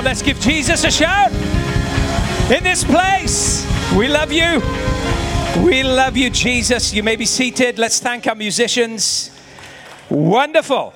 [0.00, 1.30] on, let's give Jesus a shout
[2.50, 3.66] in this place.
[3.94, 4.62] We love you.
[5.62, 6.94] We love you, Jesus.
[6.94, 7.78] You may be seated.
[7.78, 9.30] Let's thank our musicians.
[10.08, 10.94] Wonderful.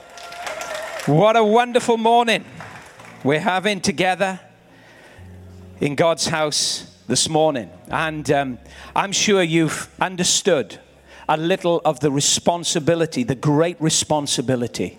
[1.05, 2.47] What a wonderful morning
[3.23, 4.41] we're having together
[5.81, 7.69] in God's house this morning.
[7.89, 8.59] And um,
[8.97, 10.79] I'm sure you've understood
[11.29, 14.99] a little of the responsibility, the great responsibility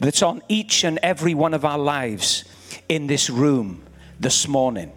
[0.00, 2.44] that's on each and every one of our lives
[2.88, 3.82] in this room
[4.20, 4.92] this morning.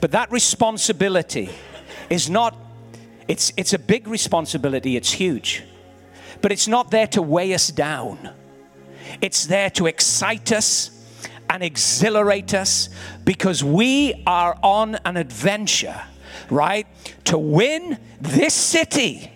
[0.00, 1.50] But that responsibility
[2.10, 2.56] is not,
[3.28, 5.64] it's, it's a big responsibility, it's huge.
[6.40, 8.30] But it's not there to weigh us down,
[9.20, 10.90] it's there to excite us
[11.48, 12.88] and exhilarate us
[13.24, 16.02] because we are on an adventure,
[16.50, 16.86] right?
[17.24, 19.30] To win this city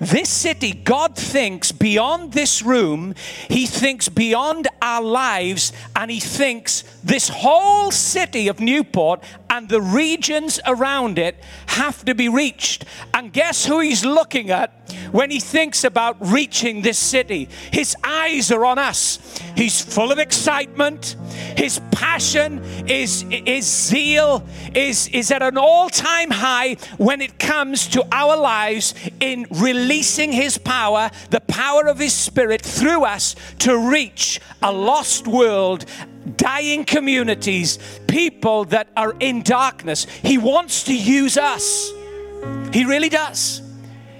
[0.00, 3.14] this city, God thinks beyond this room,
[3.48, 9.80] He thinks beyond our lives, and He thinks this whole city of Newport and the
[9.80, 12.84] regions around it have to be reached.
[13.14, 14.72] And guess who He's looking at
[15.12, 17.48] when He thinks about reaching this city?
[17.72, 19.18] His eyes are on us.
[19.56, 21.16] He's full of excitement.
[21.56, 27.88] His passion, is, his zeal is, is at an all time high when it comes
[27.88, 29.46] to our lives in
[29.86, 35.84] releasing His power, the power of His Spirit through us to reach a lost world
[36.36, 37.78] dying communities,
[38.08, 40.04] people that are in darkness.
[40.24, 41.92] He wants to use us.
[42.72, 43.62] He really does.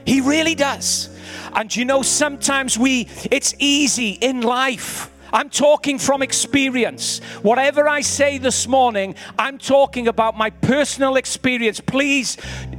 [0.05, 1.11] He really does.
[1.53, 7.19] And you know, sometimes we, it's easy in life I'm talking from experience.
[7.43, 11.81] Whatever I say this morning, I'm talking about my personal experience.
[11.81, 12.37] Please,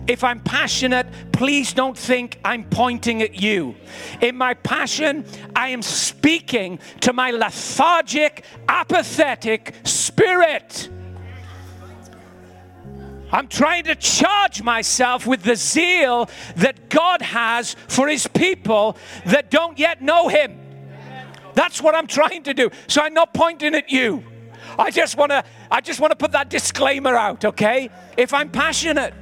[0.07, 3.75] if I'm passionate, please don't think I'm pointing at you.
[4.21, 10.89] In my passion, I am speaking to my lethargic, apathetic spirit.
[13.31, 19.51] I'm trying to charge myself with the zeal that God has for His people that
[19.51, 20.66] don't yet know Him.
[21.57, 22.69] That's what I'm trying to do.
[22.85, 24.23] So I'm not pointing at you.
[24.77, 27.89] I just want to I just want to put that disclaimer out, okay?
[28.15, 29.15] If I'm passionate.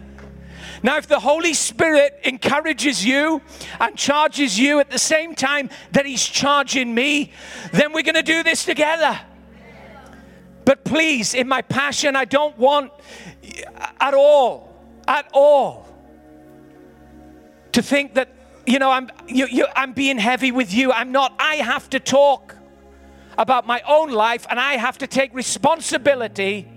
[0.83, 3.41] Now, if the Holy Spirit encourages you
[3.79, 7.31] and charges you at the same time that He's charging me,
[7.71, 9.17] then we're going to do this together.
[10.65, 12.91] But please, in my passion, I don't want
[14.01, 14.75] at all,
[15.07, 15.87] at all,
[17.71, 18.34] to think that
[18.65, 20.91] you know, I'm, you, you, I'm being heavy with you.
[20.91, 21.33] I'm not.
[21.39, 22.55] I have to talk
[23.37, 26.67] about my own life and I have to take responsibility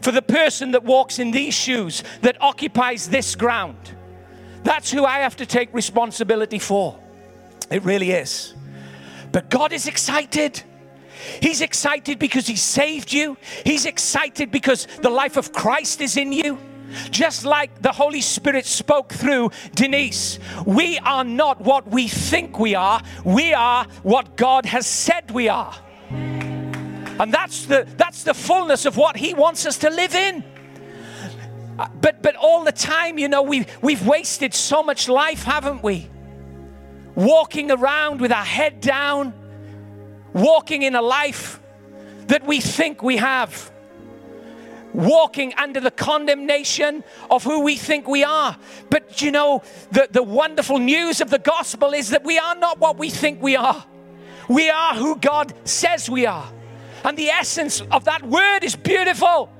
[0.00, 3.76] for the person that walks in these shoes, that occupies this ground.
[4.62, 6.98] That's who I have to take responsibility for.
[7.70, 8.54] It really is.
[9.32, 10.62] But God is excited.
[11.40, 13.36] He's excited because He saved you.
[13.64, 16.58] He's excited because the life of Christ is in you.
[17.10, 22.74] Just like the Holy Spirit spoke through Denise, we are not what we think we
[22.74, 25.74] are, we are what God has said we are.
[26.10, 30.44] And that's the, that's the fullness of what He wants us to live in.
[32.00, 36.08] But, but all the time, you know, we, we've wasted so much life, haven't we?
[37.14, 39.32] Walking around with our head down,
[40.32, 41.60] walking in a life
[42.26, 43.70] that we think we have
[44.94, 48.56] walking under the condemnation of who we think we are.
[48.88, 52.78] But you know, the, the wonderful news of the gospel is that we are not
[52.78, 53.84] what we think we are.
[54.48, 56.50] We are who God says we are.
[57.04, 59.50] And the essence of that word is beautiful.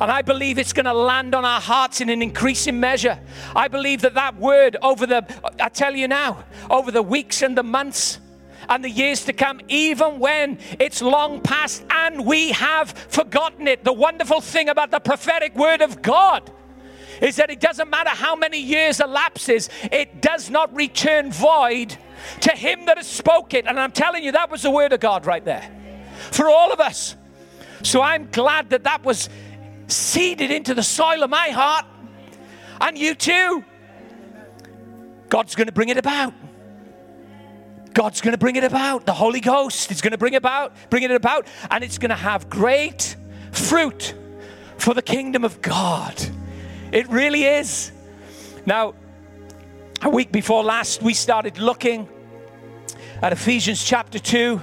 [0.00, 3.18] And I believe it's going to land on our hearts in an increasing measure.
[3.54, 5.24] I believe that that word over the,
[5.58, 8.20] I tell you now, over the weeks and the months,
[8.68, 13.84] and the years to come, even when it's long past and we have forgotten it.
[13.84, 16.50] The wonderful thing about the prophetic word of God
[17.20, 21.96] is that it doesn't matter how many years elapses, it does not return void
[22.40, 23.66] to him that has spoken.
[23.66, 25.70] And I'm telling you, that was the word of God right there
[26.30, 27.16] for all of us.
[27.82, 29.28] So I'm glad that that was
[29.88, 31.84] seeded into the soil of my heart,
[32.80, 33.64] and you too.
[35.28, 36.34] God's going to bring it about.
[37.96, 39.06] God's going to bring it about.
[39.06, 42.14] The Holy Ghost is going to bring about, bring it about, and it's going to
[42.14, 43.16] have great
[43.52, 44.14] fruit
[44.76, 46.14] for the kingdom of God.
[46.92, 47.92] It really is.
[48.66, 48.92] Now,
[50.02, 52.06] a week before last, we started looking
[53.22, 54.60] at Ephesians chapter 2.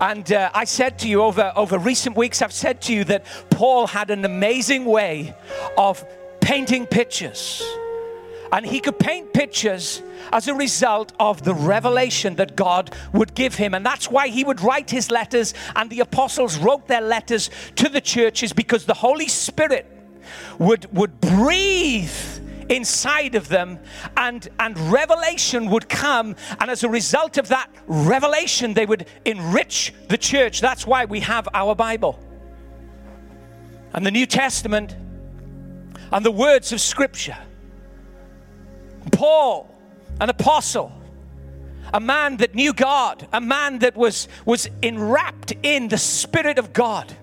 [0.00, 3.26] And uh, I said to you over, over recent weeks, I've said to you that
[3.50, 5.34] Paul had an amazing way
[5.76, 6.02] of
[6.40, 7.62] painting pictures
[8.54, 10.00] And he could paint pictures
[10.32, 13.74] as a result of the revelation that God would give him.
[13.74, 17.88] And that's why he would write his letters, and the apostles wrote their letters to
[17.88, 19.90] the churches because the Holy Spirit
[20.60, 22.12] would, would breathe
[22.68, 23.78] inside of them
[24.16, 26.36] and and revelation would come.
[26.60, 30.60] And as a result of that revelation they would enrich the church.
[30.60, 32.20] That's why we have our bible.
[33.92, 34.96] And the new testament
[36.10, 37.36] and the words of scripture
[39.12, 39.74] paul
[40.20, 40.92] an apostle
[41.92, 46.72] a man that knew god a man that was was enwrapped in the spirit of
[46.72, 47.14] god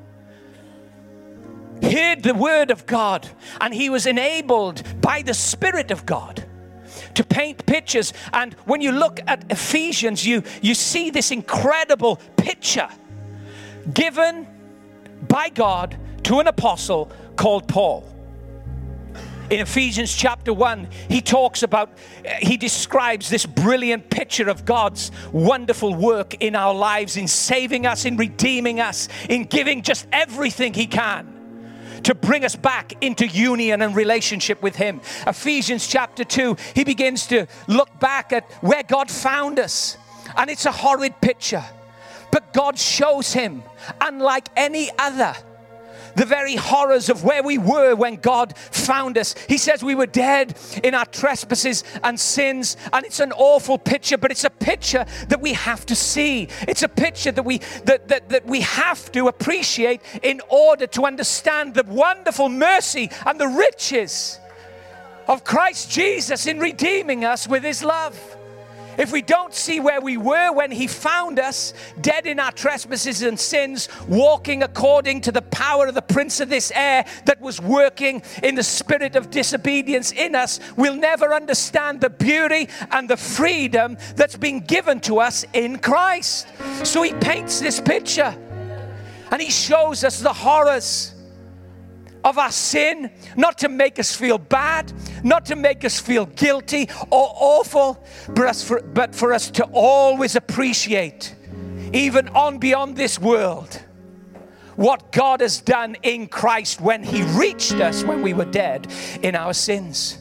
[1.92, 3.28] heard the word of God
[3.60, 6.44] and he was enabled by the Spirit of God
[7.16, 8.14] to paint pictures.
[8.34, 12.90] And when you look at Ephesians, you, you see this incredible picture
[13.94, 14.48] given
[15.28, 18.08] by God to an apostle called Paul.
[19.52, 21.90] In Ephesians chapter 1, he talks about,
[22.24, 27.86] eh, he describes this brilliant picture of God's wonderful work in our lives, in saving
[27.86, 31.28] us, in redeeming us, in giving just everything he can
[32.04, 35.02] to bring us back into union and relationship with Him.
[35.28, 39.98] Ephesians chapter 2, he begins to look back at where God found us.
[40.38, 41.64] And it's a horrid picture.
[42.32, 43.62] But God shows him,
[44.00, 45.36] unlike any other,
[46.16, 49.36] the very horrors of where we were when God found us.
[49.48, 54.18] He says we were dead in our trespasses and sins, and it's an awful picture,
[54.18, 56.48] but it's a picture that we have to see.
[56.68, 61.06] It's a picture that we that, that, that we have to appreciate in order to
[61.06, 64.40] understand the wonderful mercy and the riches
[65.28, 68.38] of Christ Jesus in redeeming us with his love
[68.98, 73.22] if we don't see where we were when He found us, dead in our trespasses
[73.22, 77.62] and sins, walking according to the power of the prince of this air that was
[77.62, 83.18] working in the spirit of disobedience in us, we'll never understand the beauty and the
[83.18, 86.48] freedom that's been given to us in Christ.
[86.84, 88.36] So He paints this picture
[89.32, 91.11] and He shows us the horrors
[92.24, 94.92] of our sin, not to make us feel bad,
[95.24, 100.36] not to make us feel guilty or awful, but, for, but for us to always
[100.36, 101.36] appreciate,
[101.94, 103.82] even on beyond this world,
[104.76, 108.92] what God has done in Christ when He reached us when we were dead
[109.22, 110.18] in our sins.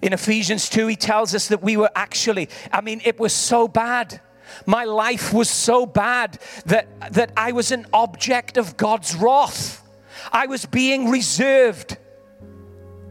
[0.00, 3.66] In Ephesians 2, he tells us that we were actually, I mean, it was so
[3.66, 4.20] bad.
[4.64, 9.82] My life was so bad that, that I was an object of God's wrath.
[10.32, 11.96] I was being reserved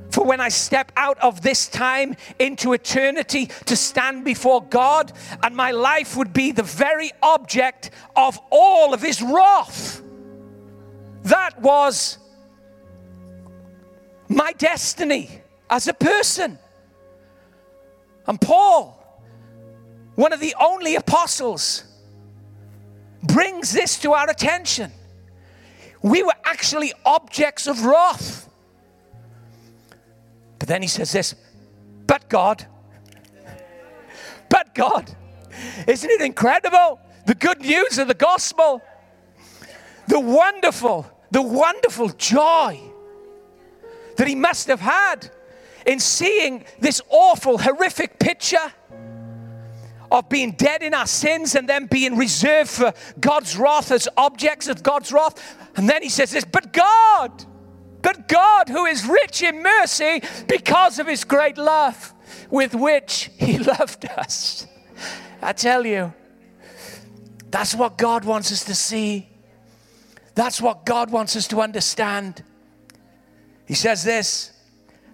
[0.10, 5.14] for when I step out of this time into eternity to stand before God,
[5.44, 10.02] and my life would be the very object of all of His wrath.
[11.24, 12.18] That was
[14.28, 16.58] my destiny as a person.
[18.26, 19.22] And Paul,
[20.16, 21.84] one of the only apostles,
[23.22, 24.92] brings this to our attention
[26.02, 28.50] we were actually objects of wrath.
[30.60, 31.36] But then he says this,
[32.06, 32.66] but God,
[34.50, 35.16] but God.
[35.88, 37.00] Isn't it incredible?
[37.26, 38.82] The good news of the gospel,
[40.08, 42.80] the wonderful, the wonderful joy
[44.16, 45.30] that he must have had
[45.86, 48.74] in seeing this awful, horrific picture
[50.12, 54.68] of being dead in our sins and then being reserved for God's wrath as objects
[54.68, 55.58] of God's wrath.
[55.76, 57.46] And then he says this, but God,
[58.02, 62.14] but God, who is rich in mercy because of his great love
[62.50, 64.68] with which he loved us.
[65.42, 66.14] I tell you,
[67.52, 69.30] that's what God wants us to see.
[70.36, 72.44] That's what God wants us to understand.
[73.66, 74.52] He says this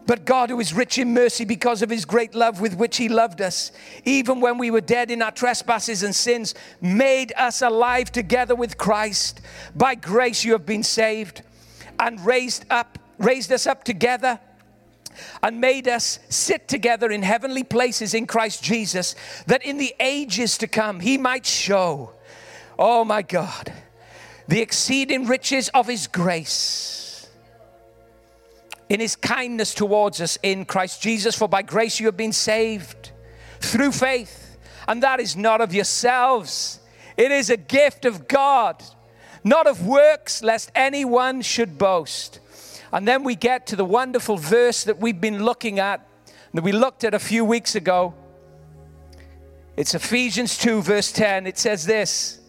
[0.06, 3.08] but God, who is rich in mercy because of his great love with which he
[3.08, 3.72] loved us,
[4.04, 8.78] even when we were dead in our trespasses and sins, made us alive together with
[8.78, 9.40] Christ.
[9.76, 11.42] By grace you have been saved
[12.00, 14.40] and raised up, raised us up together
[15.42, 19.16] and made us sit together in heavenly places in Christ Jesus,
[19.48, 22.12] that in the ages to come he might show,
[22.78, 23.72] oh my God,
[24.50, 27.03] the exceeding riches of his grace
[28.94, 31.36] in his kindness towards us in Christ Jesus.
[31.36, 33.12] For by grace you have been saved
[33.60, 34.58] through faith,
[34.88, 36.80] and that is not of yourselves,
[37.18, 38.84] it is a gift of God,
[39.44, 42.40] not of works, lest anyone should boast.
[42.92, 46.08] And then we get to the wonderful verse that we've been looking at,
[46.54, 48.14] that we looked at a few weeks ago.
[49.76, 51.48] It's Ephesians 2, verse 10.
[51.48, 52.40] It says this.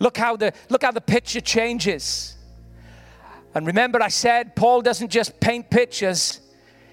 [0.00, 2.31] Look how the, look how the picture changes.
[3.54, 6.40] And remember, I said Paul doesn't just paint pictures,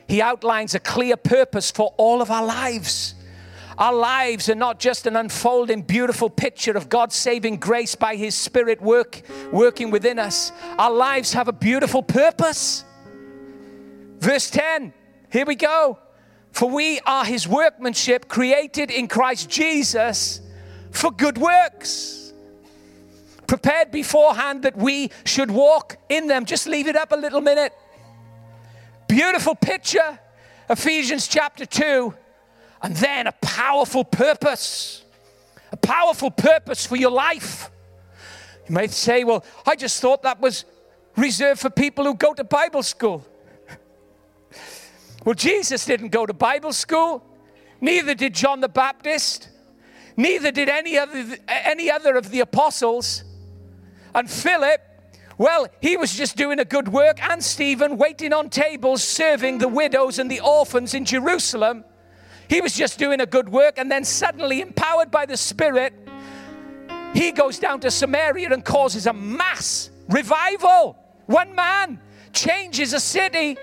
[0.08, 3.14] he outlines a clear purpose for all of our lives.
[3.78, 8.36] Our lives are not just an unfolding, beautiful picture of God's saving grace by His
[8.36, 9.22] Spirit work,
[9.54, 10.52] working within us.
[10.78, 12.84] Our lives have a beautiful purpose.
[14.18, 14.94] Verse 10,
[15.32, 15.98] here we go.
[16.52, 20.42] For we are His workmanship, created in Christ Jesus
[20.92, 22.19] for good works,
[23.50, 26.46] prepared beforehand that we should walk in them.
[26.46, 27.74] Just leave it up a little minute.
[29.08, 30.20] Beautiful picture,
[30.70, 32.14] Ephesians chapter 2
[32.82, 35.04] and then a powerful purpose,
[35.72, 37.70] a powerful purpose for your life.
[38.68, 40.66] You might say, Well, I just thought that was
[41.16, 43.26] reserved for people who go to Bible school.
[45.26, 47.26] well, Jesus didn't go to Bible school,
[47.82, 49.50] neither did John the Baptist,
[50.16, 53.24] neither did any other, any other of the apostles.
[54.16, 54.82] And Philip,
[55.38, 59.68] well, he was just doing a good work, and Stephen waiting on tables, serving the
[59.68, 61.86] widows and the orphans in Jerusalem.
[62.50, 65.94] He was just doing a good work, and then suddenly, empowered by the Spirit,
[67.14, 70.98] he goes down to Samaria and causes a mass revival.
[71.28, 72.00] One man
[72.34, 73.58] changes a city.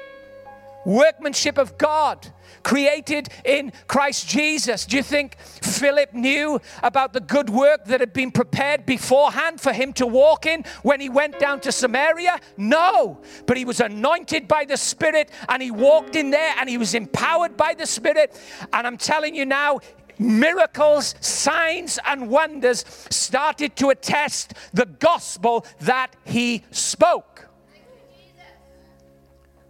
[0.85, 2.26] Workmanship of God
[2.66, 4.87] created in Christ Jesus.
[4.87, 9.73] Do you think Philip knew about the good work that had been prepared beforehand for
[9.73, 12.40] him to walk in when he went down to Samaria?
[12.56, 16.76] No, but he was anointed by the Spirit and he walked in there and he
[16.76, 18.37] was empowered by the Spirit.
[18.73, 19.78] And I'm telling you now,
[20.18, 27.46] miracles, signs, and wonders started to attest the gospel that he spoke.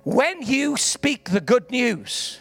[0.02, 2.40] When you speak the good news,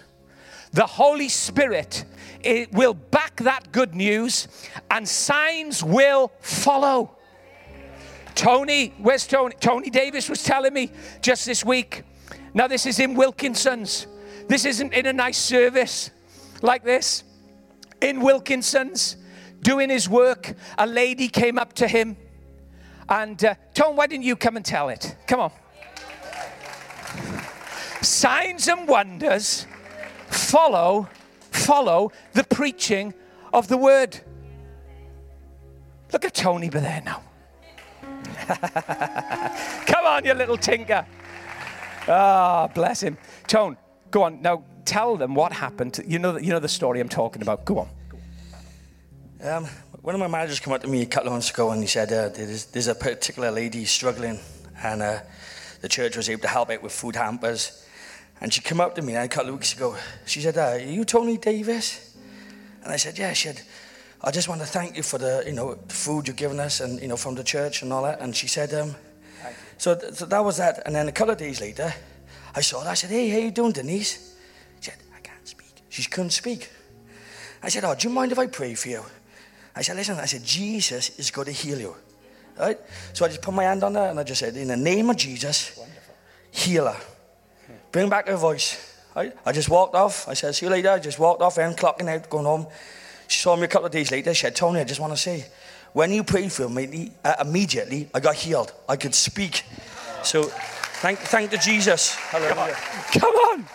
[0.75, 2.03] the Holy Spirit
[2.44, 4.48] it will back that good news
[4.91, 7.15] and signs will follow.
[8.36, 9.55] Tony, where's Tony?
[9.60, 10.91] Tony Davis was telling me
[11.22, 12.03] just this week.
[12.53, 14.05] Now, this is in Wilkinson's.
[14.50, 16.12] This isn't in a nice service
[16.62, 17.24] like this.
[18.01, 19.15] In Wilkinson's,
[19.62, 22.17] doing his work, a lady came up to him
[23.08, 25.15] and, uh, Tone, why didn't you come and tell it?
[25.25, 25.51] Come on.
[28.01, 29.65] Signs and wonders
[30.36, 31.08] follow,
[31.51, 33.13] follow the preaching
[33.54, 34.20] of the word.
[36.13, 37.22] Look at Tony by there now.
[39.86, 41.06] Come on, you little tinker.
[42.08, 43.18] Ah, oh, bless him.
[43.48, 43.77] Tone,
[44.12, 44.42] go on.
[44.42, 46.00] Now tell them what happened.
[46.06, 47.65] You, know, you know the story I'm talking about.
[47.65, 47.89] Go on.
[49.42, 49.65] Um,
[50.01, 51.88] one of my managers came up to me a couple of months ago and he
[51.88, 54.39] said, uh, there's, there's, a particular lady struggling
[54.84, 55.20] and uh,
[55.82, 57.85] the church was able to help out with food hampers
[58.42, 59.96] and she came up to me a couple of weeks ago.
[60.25, 62.15] She said, uh, "Are you Tony Davis?"
[62.84, 63.62] And I said, "Yeah." She said,
[64.22, 66.82] "I just want to thank you for the, you know, the food you've given us,
[66.82, 68.96] and you know, from the church and all that." And she said, um,
[69.77, 70.86] so, th- so that was that.
[70.86, 71.94] And then a couple of days later,
[72.56, 72.89] I saw her.
[72.89, 74.36] I said, "Hey, how you doing, Denise?"
[74.80, 76.70] She said, "I can't speak." She couldn't speak.
[77.63, 79.04] I said, "Oh, do you mind if I pray for you?"
[79.75, 81.96] I said, "Listen," I said, "Jesus is going to heal you."
[82.60, 82.80] Right?
[83.13, 85.10] So I just put my hand on her and I just said, "In the name
[85.10, 86.15] of Jesus, Wonderful.
[86.51, 87.14] heal her."
[87.95, 88.93] Bring back her voice.
[89.15, 90.27] I, I just walked off.
[90.27, 90.89] I said, see you later.
[90.89, 92.67] I just walked off and clocking out, going home.
[93.29, 94.33] She saw me a couple of days later.
[94.33, 95.45] She said, Tony, I just want to say,
[95.93, 98.73] when you prayed for me, uh, immediately I got healed.
[98.89, 99.63] I could speak.
[100.23, 102.15] So thank, thank to Jesus.
[102.15, 102.53] Hallelujah.
[102.53, 103.21] Come on.
[103.21, 103.65] Come on.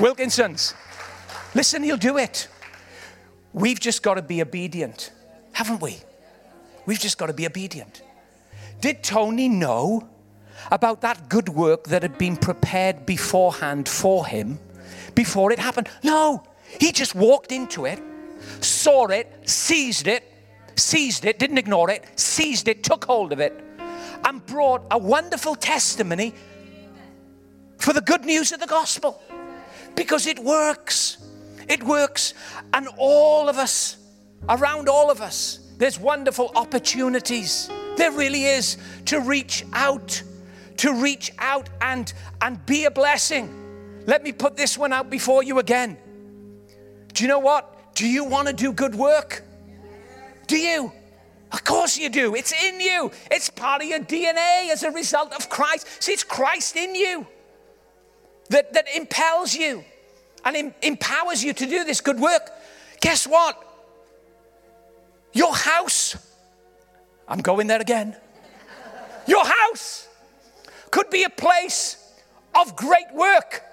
[0.00, 0.72] Wilkinson's,
[1.54, 2.48] listen, he'll do it.
[3.52, 5.12] We've just got to be obedient,
[5.52, 5.98] haven't we?
[6.86, 8.00] We've just got to be obedient.
[8.80, 10.08] Did Tony know
[10.70, 14.58] about that good work that had been prepared beforehand for him
[15.14, 15.88] before it happened.
[16.02, 16.44] No,
[16.80, 18.00] he just walked into it,
[18.60, 20.24] saw it, seized it,
[20.76, 23.52] seized it, didn't ignore it, seized it, took hold of it,
[24.24, 26.34] and brought a wonderful testimony
[27.78, 29.20] for the good news of the gospel.
[29.94, 31.18] Because it works.
[31.68, 32.34] It works.
[32.72, 33.96] And all of us,
[34.48, 37.68] around all of us, there's wonderful opportunities.
[37.96, 40.22] There really is to reach out
[40.78, 44.04] to reach out and, and be a blessing.
[44.06, 45.96] Let me put this one out before you again.
[47.12, 47.94] Do you know what?
[47.94, 49.42] Do you want to do good work?
[50.46, 50.92] Do you?
[51.52, 52.34] Of course you do.
[52.34, 53.12] It's in you.
[53.30, 56.02] It's part of your DNA as a result of Christ.
[56.02, 57.26] See, it's Christ in you
[58.50, 59.84] that, that impels you
[60.44, 62.50] and em- empowers you to do this good work.
[63.00, 63.60] Guess what?
[65.32, 66.16] Your house,
[67.28, 68.16] I'm going there again.
[69.26, 70.08] Your house
[70.94, 71.96] could be a place
[72.54, 73.64] of great work.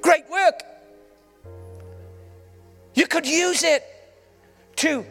[0.00, 0.62] Great work.
[2.94, 3.82] You could use it
[4.76, 5.04] to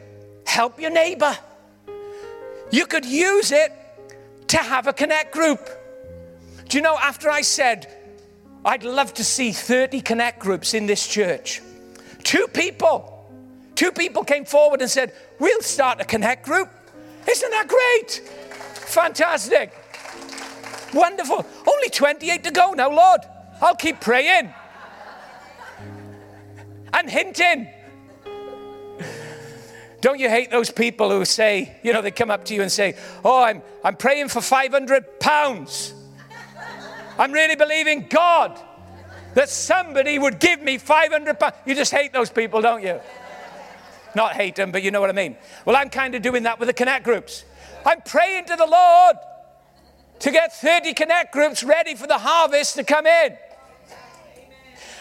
[0.46, 1.38] help your neighbor.
[2.72, 3.74] You could use it
[4.48, 5.60] to have a connect group.
[6.70, 7.94] Do you know, after I said,
[8.64, 11.62] I'd love to see 30 connect groups in this church.
[12.24, 13.30] Two people,
[13.76, 16.70] two people came forward and said, We'll start a connect group.
[17.28, 18.22] Isn't that great?
[18.88, 19.74] Fantastic.
[20.96, 21.46] Wonderful.
[21.68, 23.20] Only 28 to go now, Lord.
[23.62, 24.54] I'll keep praying
[26.94, 27.68] and hinting.
[30.00, 32.72] Don't you hate those people who say, you know, they come up to you and
[32.72, 35.94] say, Oh, I'm, I'm praying for 500 pounds.
[37.18, 38.58] I'm really believing God
[39.34, 41.56] that somebody would give me 500 pounds.
[41.66, 43.02] You just hate those people, don't you?
[44.16, 45.36] Not hate them, but you know what I mean.
[45.66, 47.44] Well, I'm kind of doing that with the connect groups.
[47.86, 49.18] I'm praying to the Lord
[50.20, 53.38] to get 30 connect groups ready for the harvest to come in.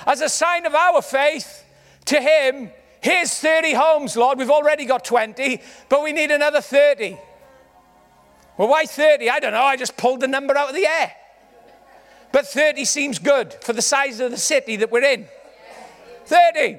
[0.06, 1.64] As a sign of our faith
[2.06, 4.38] to Him, here's 30 homes, Lord.
[4.38, 7.18] We've already got 20, but we need another 30.
[8.56, 9.30] Well, why 30?
[9.30, 9.62] I don't know.
[9.62, 11.12] I just pulled the number out of the air.
[12.32, 15.26] But 30 seems good for the size of the city that we're in.
[16.26, 16.78] 30.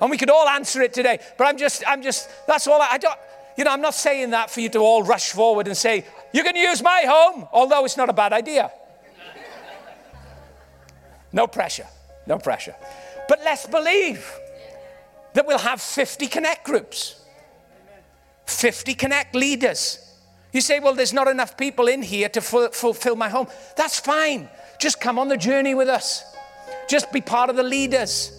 [0.00, 1.18] And we could all answer it today.
[1.36, 3.18] But I'm just, I'm just, that's all I, I don't,
[3.56, 6.42] you know, I'm not saying that for you to all rush forward and say, you
[6.42, 8.70] can use my home, although it's not a bad idea.
[11.32, 11.86] No pressure,
[12.26, 12.74] no pressure.
[13.28, 14.28] But let's believe
[15.34, 17.20] that we'll have 50 connect groups,
[18.46, 20.06] 50 connect leaders.
[20.52, 23.46] You say, well, there's not enough people in here to fulfill my home.
[23.76, 24.48] That's fine.
[24.80, 26.24] Just come on the journey with us.
[26.88, 28.32] Just be part of the leaders.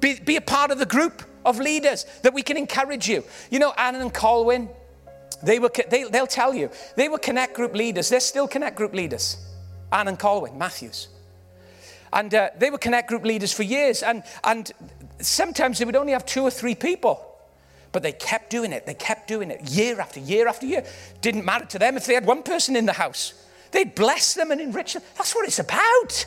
[0.00, 3.22] Be, be a part of the group of leaders that we can encourage you.
[3.50, 4.68] You know, Anna and Colwyn,
[5.42, 8.08] they were, they, they'll tell you, they were Connect Group leaders.
[8.08, 9.36] They're still Connect Group leaders.
[9.92, 11.08] Anne and Colwyn, Matthews.
[12.12, 14.02] And uh, they were Connect Group leaders for years.
[14.02, 14.70] And, and
[15.20, 17.22] sometimes they would only have two or three people.
[17.92, 18.86] But they kept doing it.
[18.86, 20.84] They kept doing it year after year after year.
[21.20, 23.32] Didn't matter to them if they had one person in the house.
[23.72, 25.02] They'd bless them and enrich them.
[25.16, 26.26] That's what it's about.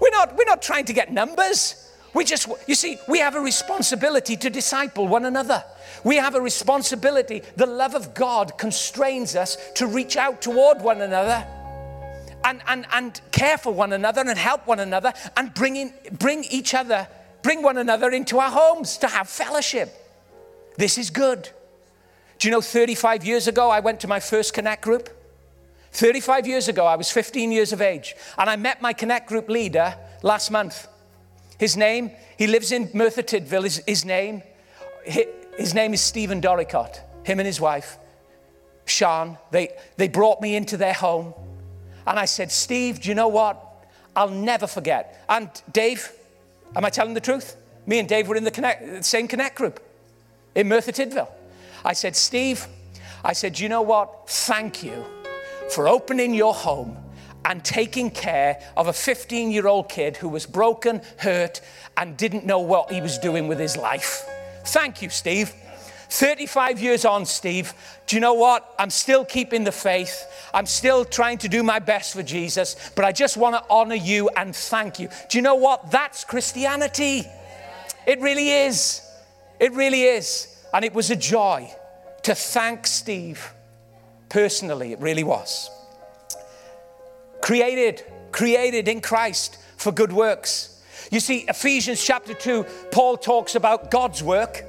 [0.00, 1.91] We're not, we're not trying to get numbers.
[2.14, 5.64] We just, you see, we have a responsibility to disciple one another.
[6.04, 7.42] We have a responsibility.
[7.56, 11.46] The love of God constrains us to reach out toward one another
[12.44, 16.44] and, and, and care for one another and help one another and bring, in, bring
[16.44, 17.08] each other,
[17.42, 19.94] bring one another into our homes to have fellowship.
[20.76, 21.48] This is good.
[22.38, 25.08] Do you know 35 years ago I went to my first Connect group?
[25.92, 29.48] 35 years ago, I was 15 years of age, and I met my Connect group
[29.50, 30.88] leader last month.
[31.62, 34.42] His name, he lives in Merthyr Tydfil, his, name,
[35.04, 37.98] his, his name is Stephen Doricott, him and his wife,
[38.84, 39.38] Sean.
[39.52, 41.32] They, they brought me into their home.
[42.04, 43.64] And I said, Steve, do you know what?
[44.16, 45.24] I'll never forget.
[45.28, 46.10] And Dave,
[46.74, 47.54] am I telling the truth?
[47.86, 49.78] Me and Dave were in the, connect, same Connect group
[50.56, 51.28] in Merthyr Tydfil.
[51.84, 52.66] I said, Steve,
[53.24, 54.28] I said, you know what?
[54.28, 55.04] Thank you
[55.70, 56.96] for opening your home
[57.44, 61.60] and taking care of a 15 year old kid who was broken, hurt,
[61.96, 64.24] and didn't know what he was doing with his life.
[64.64, 65.52] Thank you, Steve.
[66.08, 67.72] 35 years on, Steve,
[68.06, 68.74] do you know what?
[68.78, 70.26] I'm still keeping the faith.
[70.52, 73.94] I'm still trying to do my best for Jesus, but I just want to honor
[73.94, 75.08] you and thank you.
[75.30, 75.90] Do you know what?
[75.90, 77.24] That's Christianity.
[78.06, 79.00] It really is.
[79.58, 80.54] It really is.
[80.74, 81.72] And it was a joy
[82.24, 83.54] to thank Steve
[84.28, 84.92] personally.
[84.92, 85.70] It really was
[87.42, 90.80] created, created in Christ for good works.
[91.10, 94.64] You see, Ephesians chapter 2, Paul talks about God's work,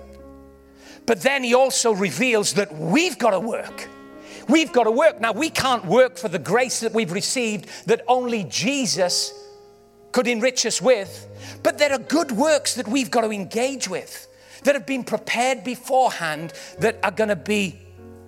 [1.05, 3.87] but then he also reveals that we've got to work.
[4.49, 5.21] We've got to work.
[5.21, 9.31] Now, we can't work for the grace that we've received that only Jesus
[10.11, 11.27] could enrich us with,
[11.63, 14.27] but there are good works that we've got to engage with
[14.63, 17.79] that have been prepared beforehand that are going to be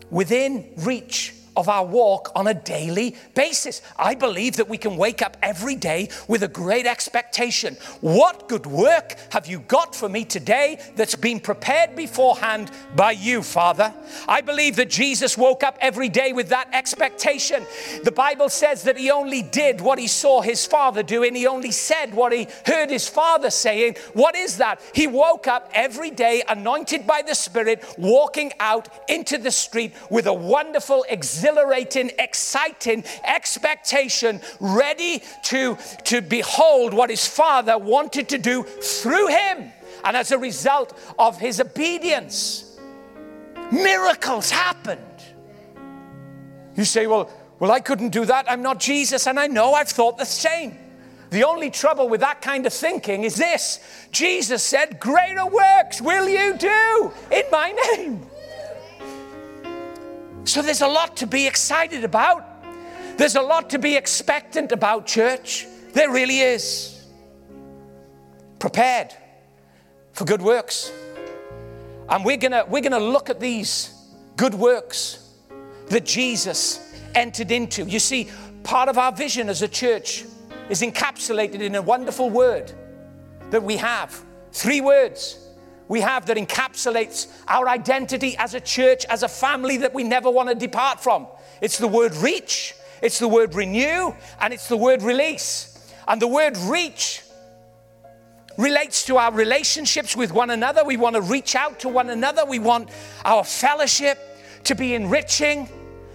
[0.09, 3.81] within reach of our walk on a daily basis.
[3.97, 7.75] I believe that we can wake up every day with a great expectation.
[8.01, 13.41] What good work have you got for me today that's been prepared beforehand by you,
[13.41, 13.93] Father?
[14.27, 17.65] I believe that Jesus woke up every day with that expectation.
[18.03, 21.47] The Bible says that he only did what he saw his Father do, and he
[21.47, 23.95] only said what he heard his Father saying.
[24.13, 24.81] What is that?
[24.93, 30.27] He woke up every day anointed by the Spirit, walking out into the street with
[30.27, 38.37] a wonderful, example exhilarating, exciting expectation, ready to, to behold what his father wanted to
[38.37, 39.71] do through him.
[40.03, 42.77] And as a result of his obedience,
[43.71, 45.01] miracles happened.
[46.75, 47.29] You say, well,
[47.59, 48.49] well, I couldn't do that.
[48.49, 49.27] I'm not Jesus.
[49.27, 50.77] And I know I've thought the same.
[51.29, 53.79] The only trouble with that kind of thinking is this
[54.11, 58.25] Jesus said, Greater works will you do in my name.
[60.45, 62.45] So there's a lot to be excited about.
[63.17, 65.65] There's a lot to be expectant about, church.
[65.93, 67.03] There really is.
[68.59, 69.13] Prepared
[70.13, 70.91] for good works.
[72.09, 73.93] And we're gonna, we're gonna look at these
[74.35, 75.33] good works
[75.87, 77.83] that Jesus entered into.
[77.85, 78.29] You see,
[78.63, 80.25] part of our vision as a church
[80.69, 82.71] is encapsulated in a wonderful word
[83.49, 84.23] that we have.
[84.51, 85.44] Three words
[85.87, 90.29] we have that encapsulates our identity as a church, as a family that we never
[90.29, 91.27] want to depart from.
[91.61, 95.71] It's the word reach, it's the word renew, and it's the word release.
[96.07, 97.21] And the word reach
[98.57, 100.83] relates to our relationships with one another.
[100.83, 102.45] We want to reach out to one another.
[102.45, 102.89] We want
[103.23, 104.17] our fellowship
[104.63, 105.69] to be enriching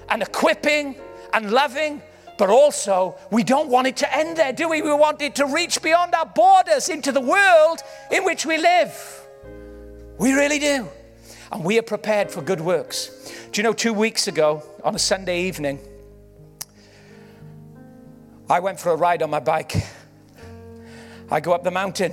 [0.09, 0.96] and equipping
[1.33, 2.02] and loving.
[2.38, 4.80] But also, we don't want it to end there, do we?
[4.80, 7.80] We want it to reach beyond our borders into the world
[8.11, 9.26] in which we live.
[10.20, 10.87] We really do.
[11.50, 13.33] And we are prepared for good works.
[13.52, 15.78] Do you know, two weeks ago on a Sunday evening,
[18.50, 19.72] I went for a ride on my bike.
[21.30, 22.12] I go up the mountain.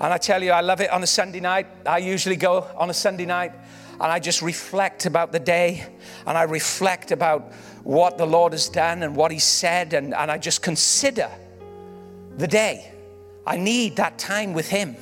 [0.00, 1.66] And I tell you, I love it on a Sunday night.
[1.84, 3.52] I usually go on a Sunday night
[3.92, 5.84] and I just reflect about the day
[6.26, 7.52] and I reflect about
[7.84, 11.30] what the Lord has done and what He said, and, and I just consider
[12.38, 12.90] the day.
[13.46, 14.96] I need that time with Him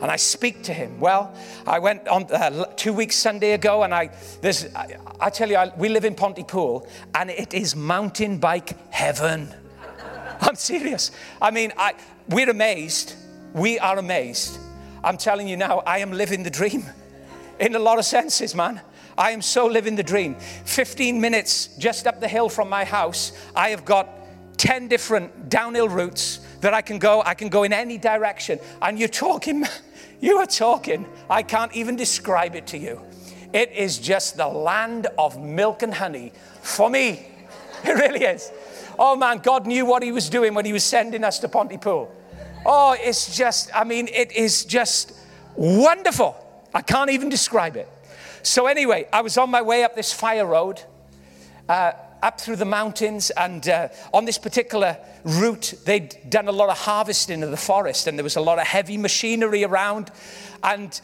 [0.00, 1.00] and I speak to him.
[1.00, 1.34] Well,
[1.66, 5.56] I went on uh, two weeks Sunday ago, and I there's I, I tell you,
[5.56, 9.54] I, we live in Pontypool, and it is mountain bike heaven.
[10.40, 11.10] I'm serious.
[11.40, 11.94] I mean, I,
[12.28, 13.14] we're amazed.
[13.54, 14.58] We are amazed.
[15.02, 16.84] I'm telling you now, I am living the dream
[17.58, 18.80] in a lot of senses, man.
[19.18, 20.34] I am so living the dream.
[20.64, 24.08] 15 minutes just up the hill from my house, I have got
[24.58, 27.22] 10 different downhill routes that I can go.
[27.24, 28.58] I can go in any direction.
[28.82, 29.64] And you're talking,
[30.20, 31.06] you are talking.
[31.28, 33.00] I can't even describe it to you.
[33.52, 37.28] It is just the land of milk and honey for me.
[37.84, 38.50] It really is.
[38.98, 42.10] Oh man, God knew what He was doing when He was sending us to Pontypool.
[42.64, 45.12] Oh, it's just, I mean, it is just
[45.54, 46.34] wonderful.
[46.74, 47.88] I can't even describe it.
[48.42, 50.82] So, anyway, I was on my way up this fire road.
[51.68, 51.92] Uh,
[52.26, 56.76] up through the mountains, and uh, on this particular route, they'd done a lot of
[56.76, 60.10] harvesting of the forest, and there was a lot of heavy machinery around.
[60.64, 61.00] And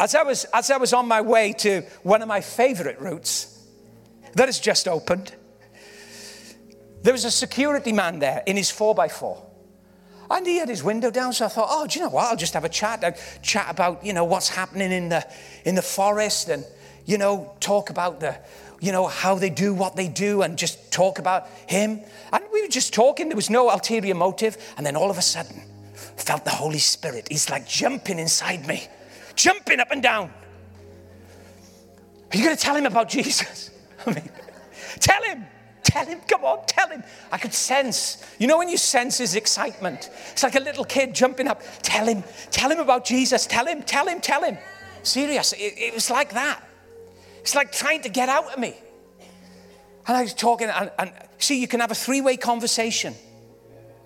[0.00, 3.56] as I was, as I was on my way to one of my favorite routes
[4.34, 5.32] that has just opened,
[7.02, 9.40] there was a security man there in his 4x4.
[10.28, 12.24] And he had his window down, so I thought, oh, do you know what?
[12.24, 15.24] I'll just have a chat, I'll chat about, you know, what's happening in the,
[15.64, 16.64] in the forest and,
[17.04, 18.36] you know, talk about the,
[18.80, 22.00] you know, how they do what they do and just talk about him.
[22.32, 24.56] And we were just talking, there was no ulterior motive.
[24.76, 25.62] And then all of a sudden,
[26.16, 27.28] felt the Holy Spirit.
[27.30, 28.86] He's like jumping inside me,
[29.34, 30.32] jumping up and down.
[32.32, 33.70] Are you going to tell him about Jesus?
[34.06, 34.30] I mean,
[35.00, 35.46] tell him.
[35.82, 37.02] Tell him, come on, tell him.
[37.30, 41.12] I could sense, you know, when you sense his excitement, it's like a little kid
[41.14, 41.60] jumping up.
[41.82, 43.46] Tell him, tell him about Jesus.
[43.46, 44.56] Tell him, tell him, tell him.
[45.02, 46.62] Serious, it, it was like that.
[47.42, 48.74] It's like trying to get out of me.
[50.06, 53.14] And I was talking, and, and see, you can have a three way conversation.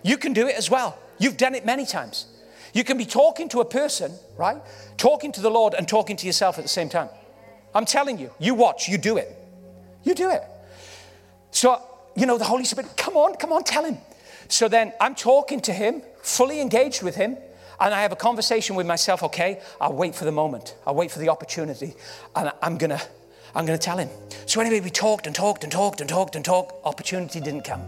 [0.02, 0.98] You can do it as well.
[1.18, 2.26] You've done it many times.
[2.72, 4.60] You can be talking to a person, right?
[4.98, 7.08] Talking to the Lord and talking to yourself at the same time.
[7.74, 9.34] I'm telling you, you watch, you do it.
[10.02, 10.42] You do it.
[11.50, 11.80] So,
[12.14, 13.98] you know, the Holy Spirit, come on, come on, tell him.
[14.48, 17.36] So then I'm talking to him, fully engaged with him,
[17.80, 21.10] and I have a conversation with myself, okay, I'll wait for the moment, I'll wait
[21.10, 21.94] for the opportunity,
[22.34, 23.00] and I'm gonna
[23.56, 24.10] I'm going to tell him.
[24.44, 26.74] So, anyway, we talked and talked and talked and talked and talked.
[26.84, 27.82] Opportunity didn't come.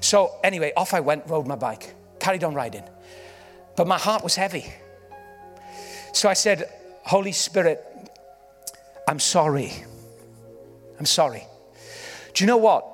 [0.00, 2.82] So, anyway, off I went, rode my bike, carried on riding.
[3.76, 4.72] But my heart was heavy.
[6.12, 6.70] So I said,
[7.02, 7.84] Holy Spirit,
[9.06, 9.70] I'm sorry.
[10.98, 11.46] I'm sorry.
[12.32, 12.86] Do you know what?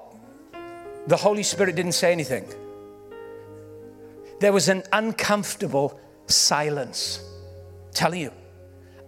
[1.07, 2.53] The Holy Spirit didn't say anything.
[4.41, 7.23] There was an uncomfortable silence.
[7.87, 8.33] I'm telling you,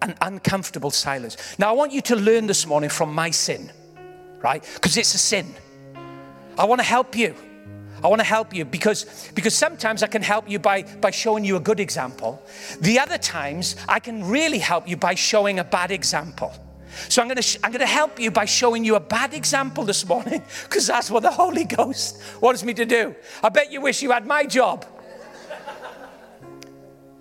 [0.03, 1.37] an uncomfortable silence.
[1.57, 3.71] Now, I want you to learn this morning from my sin,
[4.41, 4.63] right?
[4.75, 5.53] Because it's a sin.
[6.57, 7.35] I want to help you.
[8.03, 11.45] I want to help you because, because sometimes I can help you by, by showing
[11.45, 12.43] you a good example.
[12.81, 16.53] The other times, I can really help you by showing a bad example.
[17.09, 19.85] So I'm going to, I'm going to help you by showing you a bad example
[19.85, 23.15] this morning because that's what the Holy Ghost wants me to do.
[23.41, 24.85] I bet you wish you had my job.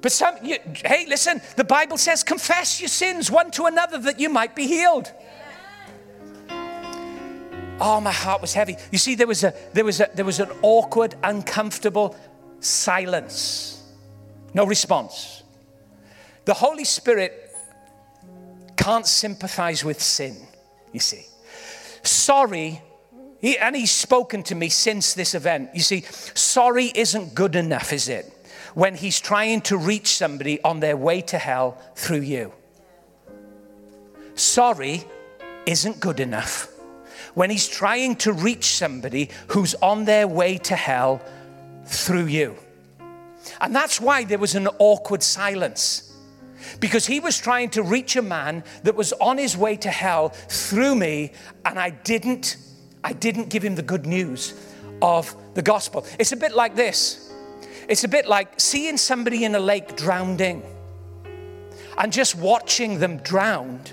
[0.03, 4.21] But some, you, hey, listen, the Bible says, confess your sins one to another that
[4.21, 5.11] you might be healed.
[7.81, 8.77] Oh, my heart was heavy.
[8.91, 12.17] You see, there was, a, there, was a, there was an awkward, uncomfortable
[12.61, 13.83] silence.
[14.53, 15.43] No response.
[16.45, 17.55] The Holy Spirit
[18.77, 20.37] can't sympathize with sin,
[20.93, 21.25] you see.
[22.03, 22.83] Sorry
[23.43, 25.71] He, and he's spoken to me since this event.
[25.75, 28.33] You see, sorry isn't good enough, is it?
[28.75, 32.53] When he's trying to reach somebody on their way to hell through you.
[34.35, 35.05] Sorry
[35.67, 36.69] isn't good enough
[37.35, 41.23] when he's trying to reach somebody who's on their way to hell
[41.87, 42.57] through you.
[43.61, 46.15] And that's why there was an awkward silence.
[46.79, 50.29] Because he was trying to reach a man that was on his way to hell
[50.29, 51.33] through me,
[51.65, 52.57] and I didn't,
[53.03, 54.55] I didn't give him the good news
[55.01, 56.07] of the gospel.
[56.19, 57.32] It's a bit like this.
[57.89, 60.63] It's a bit like seeing somebody in a lake drowning
[61.99, 63.93] and just watching them drowned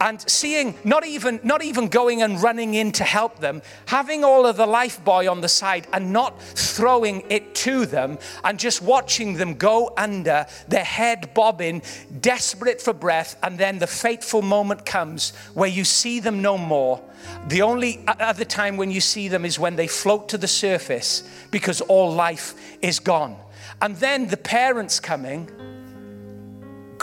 [0.00, 4.46] and seeing not even not even going and running in to help them having all
[4.46, 8.82] of the life buoy on the side and not throwing it to them and just
[8.82, 11.82] watching them go under their head bobbing
[12.20, 17.00] desperate for breath and then the fateful moment comes where you see them no more.
[17.48, 21.22] The only other time when you see them is when they float to the surface
[21.50, 23.36] because all life is gone.
[23.80, 25.50] And then the parents coming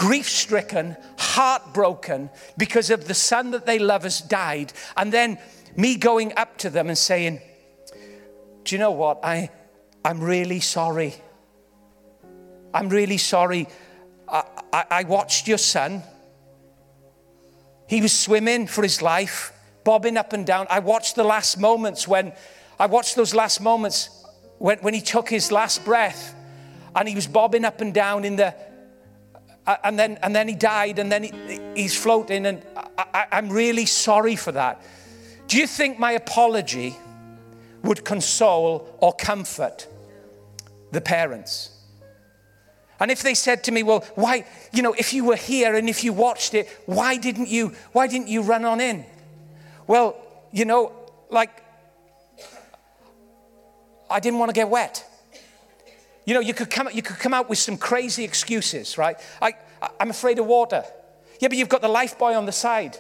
[0.02, 4.74] grief stricken, heartbroken because of the son that they love has died.
[4.98, 5.38] And then
[5.78, 7.40] me going up to them and saying,
[8.64, 9.20] Do you know what?
[9.24, 9.52] I,
[10.04, 11.14] I'm really sorry.
[12.74, 13.68] I'm really sorry.
[14.28, 16.02] I, I, I watched your son.
[17.88, 20.66] He was swimming for his life, bobbing up and down.
[20.72, 22.34] I watched the last moments when
[22.80, 24.10] I watched those last moments
[24.58, 26.34] when, when he took his last breath
[26.96, 28.56] and he was bobbing up and down in the
[29.84, 32.62] and then, and then he died, and then he, he's floating, and
[32.98, 34.82] I, I'm really sorry for that.
[35.48, 36.96] Do you think my apology
[37.84, 39.88] would console or comfort
[40.92, 41.78] the parents?
[43.00, 45.90] And if they said to me, well, why, you know, if you were here and
[45.90, 49.06] if you watched it, why didn't you, why didn't you run on in?
[49.88, 50.16] Well,
[50.52, 50.92] you know,
[51.32, 51.50] like,
[54.10, 55.04] I didn't want to get wet.
[56.26, 59.18] You know, you could come, you could come out with some crazy excuses, right?
[59.42, 59.54] I,
[60.00, 60.84] I'm afraid of water.
[61.40, 62.98] Yeah, but you've got the life buoy on the side.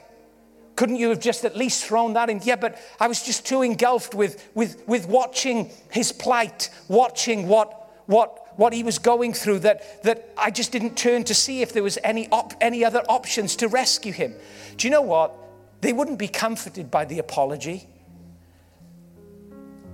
[0.75, 2.41] Couldn't you have just at least thrown that in?
[2.43, 8.03] Yeah, but I was just too engulfed with, with, with watching his plight, watching what,
[8.07, 11.73] what, what he was going through, that, that I just didn't turn to see if
[11.73, 14.33] there was any, op, any other options to rescue him.
[14.77, 15.35] Do you know what?
[15.81, 17.87] They wouldn't be comforted by the apology.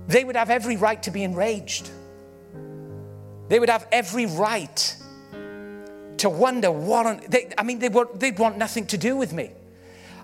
[0.06, 1.90] They would have every right to be enraged.
[3.48, 4.96] They would have every right
[6.18, 9.32] to wonder what on, they, I mean, they would, they'd want nothing to do with
[9.32, 9.50] me.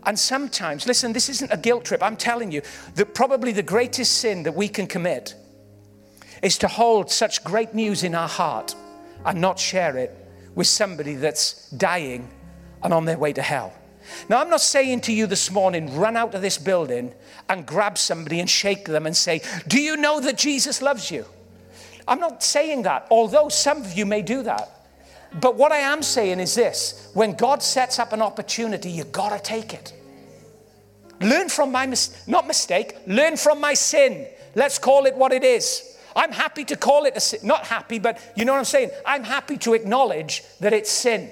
[0.07, 2.03] And sometimes, listen, this isn't a guilt trip.
[2.03, 2.63] I'm telling you
[2.95, 5.35] that probably the greatest sin that we can commit
[6.43, 8.75] is to hold such great news in our heart
[9.25, 10.15] and not share it
[10.55, 12.29] with somebody that's dying
[12.83, 13.73] and on their way to hell.
[14.29, 17.15] Now, I'm not saying to you this morning, run out of this building
[17.49, 21.25] and grab somebody and shake them and say, Do you know that Jesus loves you?
[22.07, 24.71] I'm not saying that, although some of you may do that.
[25.40, 29.43] But what I am saying is this when God sets up an opportunity, you gotta
[29.43, 29.93] take it.
[31.21, 34.27] Learn from my mis- not mistake, learn from my sin.
[34.55, 35.97] Let's call it what it is.
[36.17, 37.40] I'm happy to call it a sin.
[37.43, 38.90] Not happy, but you know what I'm saying?
[39.05, 41.31] I'm happy to acknowledge that it's sin.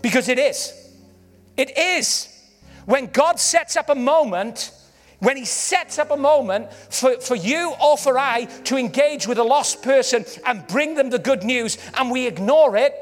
[0.00, 0.72] Because it is.
[1.56, 2.32] It is.
[2.86, 4.72] When God sets up a moment
[5.20, 9.38] when he sets up a moment for, for you or for I to engage with
[9.38, 12.94] a lost person and bring them the good news and we ignore it,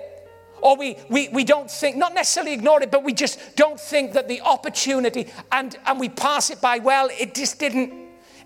[0.63, 4.13] or we, we, we don't think, not necessarily ignore it, but we just don't think
[4.13, 7.93] that the opportunity and, and we pass it by, well, it just didn't,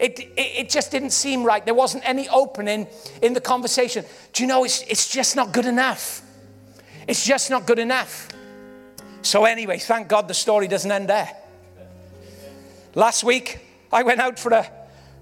[0.00, 1.64] it, it, it just didn't seem right.
[1.64, 2.88] There wasn't any opening
[3.22, 4.04] in the conversation.
[4.32, 6.22] Do you know, it's, it's just not good enough.
[7.06, 8.28] It's just not good enough.
[9.22, 11.30] So, anyway, thank God the story doesn't end there.
[12.94, 13.60] Last week,
[13.92, 14.70] I went out for a,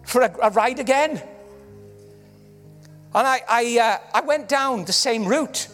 [0.05, 1.23] for a, a ride again.
[3.15, 5.69] And I, I, uh, I went down the same route.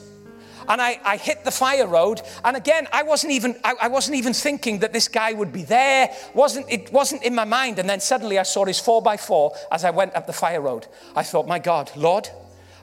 [0.68, 2.22] And I, I hit the fire road.
[2.44, 5.64] And again, I wasn't even, I, I wasn't even thinking that this guy would be
[5.64, 6.10] there.
[6.34, 7.78] Wasn't, it wasn't in my mind.
[7.78, 10.86] And then suddenly I saw his 4x4 as I went up the fire road.
[11.16, 12.28] I thought, my God, Lord,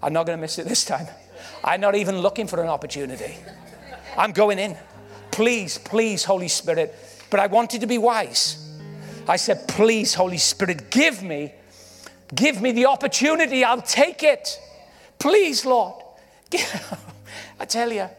[0.03, 1.07] I'm not going to miss it this time.
[1.63, 3.35] I'm not even looking for an opportunity.
[4.17, 4.77] I'm going in.
[5.31, 6.93] Please, please, Holy Spirit.
[7.29, 8.58] But I wanted to be wise.
[9.29, 11.53] I said, please, Holy Spirit, give me,
[12.33, 13.63] give me the opportunity.
[13.63, 14.59] I'll take it.
[15.19, 16.03] Please, Lord.
[17.59, 18.09] I tell you,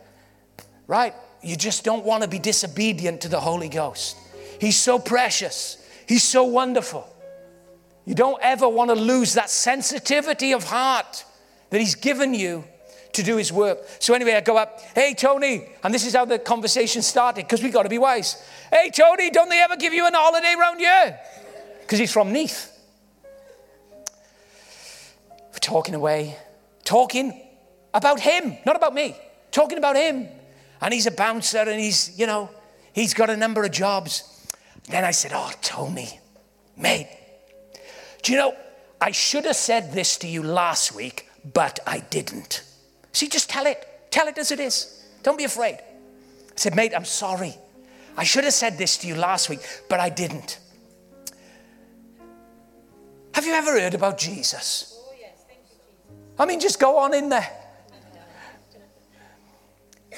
[0.86, 1.12] right?
[1.42, 4.16] You just don't want to be disobedient to the Holy Ghost.
[4.60, 7.08] He's so precious, He's so wonderful.
[8.04, 11.24] You don't ever want to lose that sensitivity of heart
[11.70, 12.64] that He's given you
[13.12, 13.78] to do his work.
[13.98, 17.62] So anyway, I go up, hey Tony, and this is how the conversation started because
[17.62, 18.42] we got to be wise.
[18.72, 21.18] Hey Tony, don't they ever give you an holiday around here?
[21.90, 22.70] because he's from Neath.
[25.52, 26.36] We're talking away,
[26.84, 27.48] talking
[27.92, 29.16] about him, not about me,
[29.50, 30.28] talking about him.
[30.80, 32.48] And he's a bouncer and he's, you know,
[32.92, 34.22] he's got a number of jobs.
[34.88, 36.20] Then I said, Oh, Tony,
[36.76, 37.08] mate,
[38.22, 38.54] do you know,
[39.00, 42.62] I should have said this to you last week, but I didn't.
[43.20, 43.86] See, just tell it.
[44.10, 45.04] Tell it as it is.
[45.22, 45.74] Don't be afraid.
[45.74, 47.54] I said, mate, I'm sorry.
[48.16, 50.58] I should have said this to you last week, but I didn't.
[53.34, 54.98] Have you ever heard about Jesus?
[54.98, 55.44] Oh, yes.
[55.50, 55.78] You, Jesus.
[56.38, 57.46] I mean, just go on in there.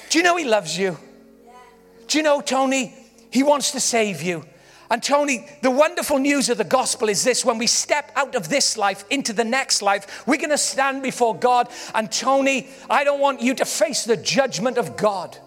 [0.08, 0.96] Do you know he loves you?
[2.06, 2.94] Do you know, Tony,
[3.32, 4.44] he wants to save you?
[4.92, 8.50] And Tony, the wonderful news of the gospel is this when we step out of
[8.50, 11.70] this life into the next life, we're going to stand before God.
[11.94, 15.38] And Tony, I don't want you to face the judgment of God.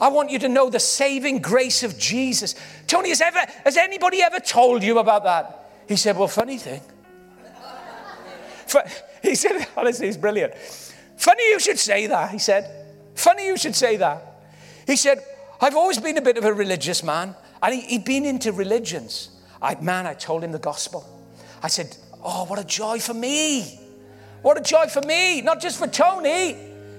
[0.00, 2.54] I want you to know the saving grace of Jesus.
[2.86, 5.70] Tony, has, ever, has anybody ever told you about that?
[5.86, 6.80] He said, Well, funny thing.
[9.22, 10.54] he said, honestly, he's brilliant.
[11.18, 12.86] Funny you should say that, he said.
[13.14, 14.40] Funny you should say that.
[14.86, 15.22] He said,
[15.60, 17.34] I've always been a bit of a religious man.
[17.62, 19.30] And he, had been into religions.
[19.60, 21.04] I, man, I told him the gospel.
[21.62, 23.80] I said, Oh, what a joy for me.
[24.42, 25.40] What a joy for me.
[25.42, 26.56] Not just for Tony,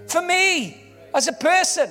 [0.08, 0.82] for me
[1.13, 1.89] as a person.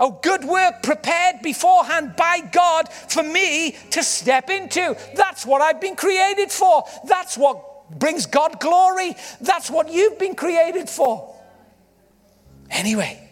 [0.00, 4.96] Oh, good work prepared beforehand by God for me to step into.
[5.14, 6.84] That's what I've been created for.
[7.04, 9.16] That's what brings God glory.
[9.40, 11.34] That's what you've been created for.
[12.70, 13.27] Anyway,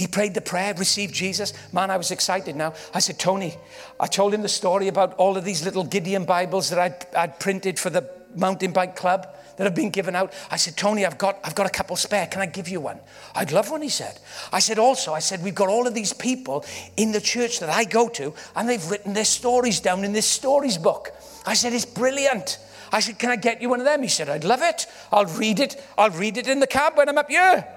[0.00, 1.52] he prayed the prayer, received Jesus.
[1.74, 2.72] Man, I was excited now.
[2.94, 3.54] I said, Tony,
[4.00, 7.38] I told him the story about all of these little Gideon Bibles that I'd, I'd
[7.38, 10.32] printed for the mountain bike club that have been given out.
[10.50, 12.26] I said, Tony, I've got, I've got a couple spare.
[12.28, 12.98] Can I give you one?
[13.34, 14.18] I'd love one, he said.
[14.50, 16.64] I said, also, I said, we've got all of these people
[16.96, 20.24] in the church that I go to, and they've written their stories down in this
[20.24, 21.10] stories book.
[21.44, 22.56] I said, it's brilliant.
[22.90, 24.00] I said, can I get you one of them?
[24.00, 24.86] He said, I'd love it.
[25.12, 25.78] I'll read it.
[25.98, 27.68] I'll read it in the cab when I'm up here.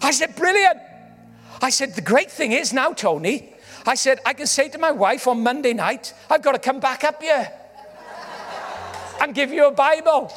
[0.00, 0.78] I said, brilliant.
[1.64, 3.54] I said, the great thing is now, Tony,
[3.86, 6.78] I said, I can say to my wife on Monday night, I've got to come
[6.78, 7.50] back up here
[9.18, 10.30] and give you a Bible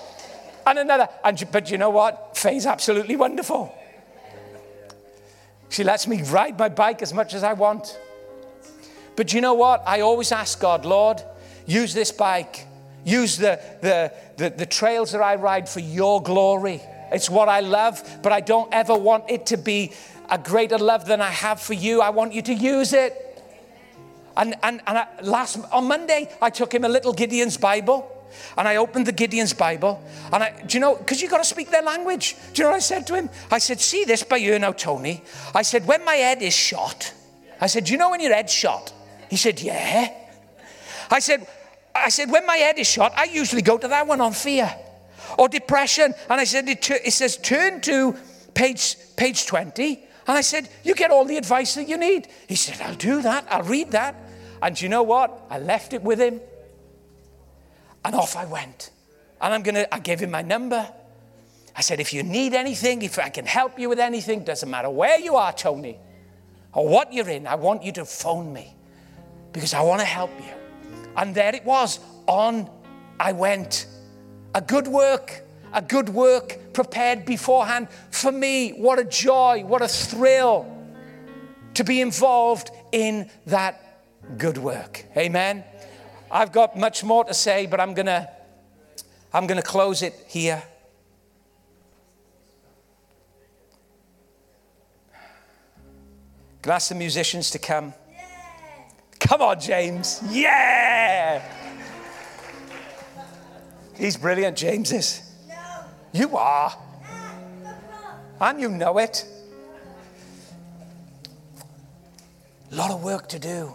[0.66, 1.10] and another.
[1.26, 2.38] And, but you know what?
[2.38, 3.76] Faye's absolutely wonderful.
[5.68, 8.00] She lets me ride my bike as much as I want.
[9.18, 9.84] But you know what?
[9.86, 11.22] I always ask God, Lord,
[11.66, 12.66] use this bike,
[13.04, 16.82] use the, the, the, the trails that I ride for your glory.
[17.12, 19.92] It's what I love, but I don't ever want it to be
[20.30, 22.02] a greater love than I have for you.
[22.02, 23.24] I want you to use it.
[24.36, 28.14] And, and, and I, last, on Monday, I took him a little Gideon's Bible.
[28.58, 30.04] And I opened the Gideon's Bible.
[30.32, 32.36] And I, do you know, because you've got to speak their language.
[32.54, 33.30] Do you know what I said to him?
[33.50, 35.24] I said, See this by you now, Tony.
[35.56, 37.14] I said, When my head is shot,
[37.60, 38.94] I said, Do you know when your head's shot?
[39.30, 40.14] He said, Yeah.
[41.10, 41.48] I said,
[41.96, 44.72] I said, When my head is shot, I usually go to that one on fear
[45.38, 46.14] or depression.
[46.30, 48.16] And I said, It, it says, Turn to
[48.54, 52.28] page, page 20 and I said, You get all the advice that you need.
[52.48, 53.48] He said, I'll do that.
[53.50, 54.16] I'll read that.
[54.62, 55.46] And you know what?
[55.50, 56.42] I left it with him.
[58.04, 58.92] And off I went.
[59.40, 60.92] And I'm going to, I gave him my number.
[61.76, 64.90] I said, If you need anything, if I can help you with anything, doesn't matter
[64.90, 65.98] where you are, Tony,
[66.74, 68.76] or what you're in, I want you to phone me
[69.54, 70.54] because I want to help you.
[71.16, 72.00] And there it was.
[72.28, 72.70] On
[73.20, 73.88] I went.
[74.54, 77.88] A good work a good work prepared beforehand.
[78.12, 80.74] For me, what a joy, what a thrill
[81.74, 84.02] to be involved in that
[84.38, 85.06] good work.
[85.16, 85.64] Amen.
[86.32, 88.30] I've got much more to say, but I'm going to
[89.34, 90.64] I'm going to close it here.
[96.62, 97.94] Can I ask the musicians to come?
[98.12, 98.20] Yeah.
[99.20, 100.22] Come on, James.
[100.30, 101.42] Yeah.
[103.96, 105.27] He's brilliant, James is.
[106.14, 106.76] You are.
[108.40, 109.26] And you know it.
[112.72, 113.74] A lot of work to do,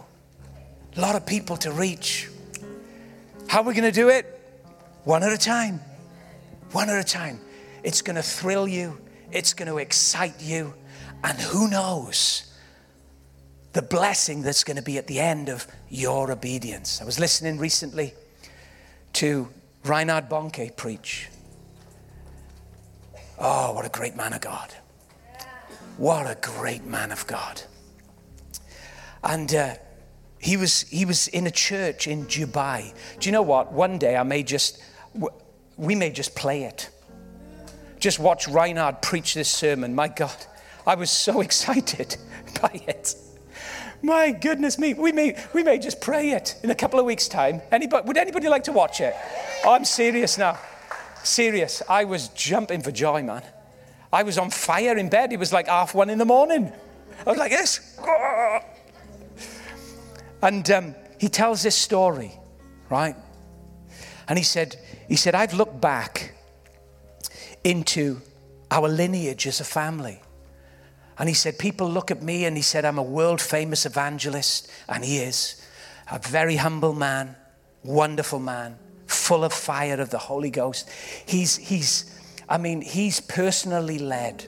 [0.95, 2.29] a lot of people to reach.
[3.47, 4.39] How are we going to do it?
[5.03, 5.79] One at a time.
[6.71, 7.39] One at a time.
[7.83, 8.99] It's going to thrill you,
[9.31, 10.73] it's going to excite you,
[11.23, 12.53] and who knows
[13.73, 17.01] the blessing that's going to be at the end of your obedience.
[17.01, 18.13] I was listening recently
[19.13, 19.49] to
[19.83, 21.29] Reinhard Bonnke preach.
[23.45, 24.73] Oh, what a great man of God.
[25.97, 27.61] What a great man of God.
[29.21, 29.73] And uh,
[30.39, 32.93] he, was, he was in a church in Dubai.
[33.19, 33.73] Do you know what?
[33.73, 34.81] One day I may just,
[35.75, 36.89] we may just play it.
[37.99, 39.93] Just watch Reinhard preach this sermon.
[39.93, 40.45] My God,
[40.87, 42.15] I was so excited
[42.61, 43.13] by it.
[44.01, 44.93] My goodness me.
[44.93, 47.61] We may, we may just pray it in a couple of weeks' time.
[47.73, 49.13] Anybody, would anybody like to watch it?
[49.65, 50.57] Oh, I'm serious now.
[51.23, 51.81] Serious.
[51.89, 53.43] I was jumping for joy, man.
[54.11, 55.33] I was on fire in bed.
[55.33, 56.71] It was like half one in the morning.
[57.25, 57.97] I was like this.
[60.41, 62.33] And um, he tells this story,
[62.89, 63.15] right?
[64.27, 64.75] And he said,
[65.07, 66.33] he said, I've looked back
[67.63, 68.19] into
[68.69, 70.21] our lineage as a family.
[71.17, 74.69] And he said, People look at me and he said, I'm a world famous evangelist.
[74.89, 75.65] And he is
[76.11, 77.35] a very humble man,
[77.83, 78.77] wonderful man,
[79.13, 80.89] full of fire of the Holy Ghost.
[81.25, 82.13] He's, he's
[82.49, 84.45] I mean, he's personally led,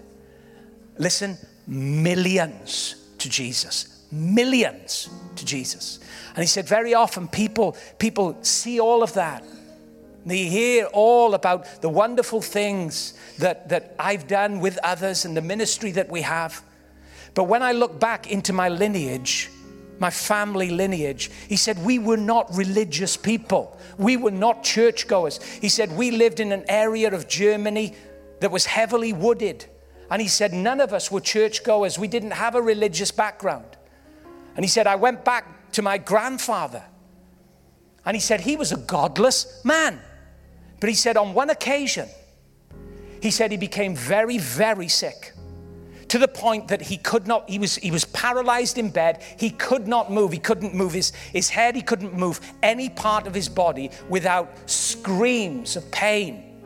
[0.97, 1.37] listen,
[1.67, 4.05] millions to Jesus.
[4.11, 5.99] Millions to Jesus.
[6.29, 9.43] And he said, very often people, people see all of that.
[10.25, 15.41] They hear all about the wonderful things that, that I've done with others and the
[15.41, 16.63] ministry that we have.
[17.35, 19.49] But when I look back into my lineage,
[19.99, 23.79] my family lineage, he said, we were not religious people.
[23.97, 25.41] We were not churchgoers.
[25.43, 27.95] He said, we lived in an area of Germany
[28.41, 29.65] that was heavily wooded.
[30.11, 31.97] And he said, none of us were churchgoers.
[31.97, 33.77] We didn't have a religious background.
[34.55, 36.83] And he said, I went back to my grandfather.
[38.05, 39.99] And he said, he was a godless man.
[40.79, 42.07] But he said, on one occasion,
[43.21, 45.34] he said he became very, very sick
[46.09, 49.23] to the point that he could not, he was, he was paralyzed in bed.
[49.37, 50.31] He could not move.
[50.31, 51.75] He couldn't move his, his head.
[51.75, 56.61] He couldn't move any part of his body without screams of pain.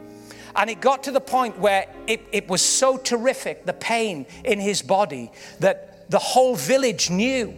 [0.55, 4.59] And it got to the point where it, it was so terrific, the pain in
[4.59, 7.55] his body, that the whole village knew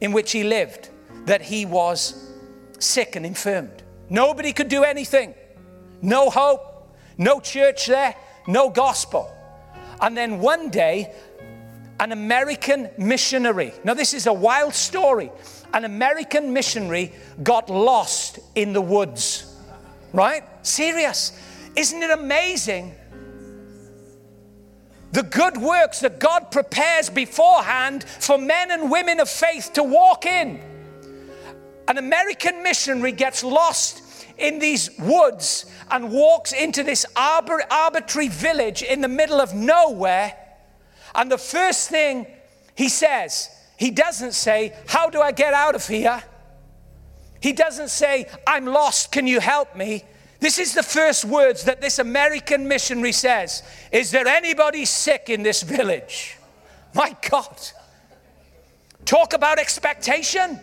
[0.00, 0.90] in which he lived
[1.24, 2.32] that he was
[2.78, 3.82] sick and infirmed.
[4.10, 5.34] Nobody could do anything.
[6.02, 8.14] No hope, no church there,
[8.46, 9.32] no gospel.
[10.00, 11.12] And then one day,
[12.00, 15.30] an American missionary, now this is a wild story,
[15.72, 19.56] an American missionary got lost in the woods,
[20.12, 20.42] right?
[20.66, 21.38] Serious.
[21.74, 22.94] Isn't it amazing?
[25.12, 30.26] The good works that God prepares beforehand for men and women of faith to walk
[30.26, 30.60] in.
[31.88, 34.02] An American missionary gets lost
[34.38, 40.34] in these woods and walks into this arbor- arbitrary village in the middle of nowhere.
[41.14, 42.26] And the first thing
[42.74, 46.22] he says, he doesn't say, How do I get out of here?
[47.40, 50.04] He doesn't say, I'm lost, can you help me?
[50.40, 53.62] This is the first words that this American missionary says
[53.92, 56.36] Is there anybody sick in this village?
[56.94, 57.56] My God.
[59.04, 60.58] Talk about expectation.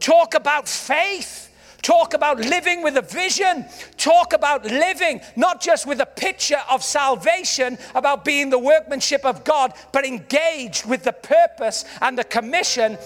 [0.00, 1.51] Talk about faith.
[1.82, 3.66] Talk about living with a vision.
[3.96, 9.42] Talk about living not just with a picture of salvation, about being the workmanship of
[9.42, 12.96] God, but engaged with the purpose and the commission